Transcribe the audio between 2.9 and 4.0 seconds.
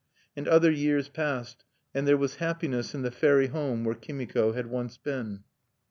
in the fairy home where